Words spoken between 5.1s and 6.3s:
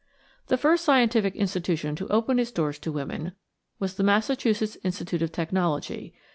of Technology.